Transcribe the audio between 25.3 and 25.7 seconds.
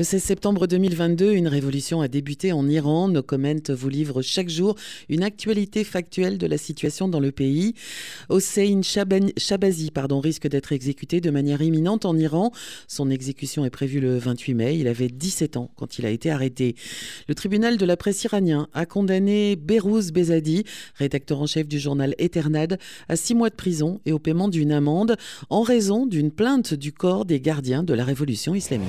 en